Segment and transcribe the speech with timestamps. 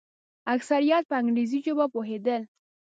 [0.55, 2.41] اکثریت په انګریزي ژبه پوهېدل.